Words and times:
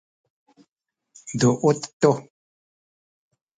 duut 1.39 1.79
tu 2.01 2.11